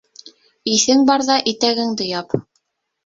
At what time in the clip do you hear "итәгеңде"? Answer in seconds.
1.53-2.09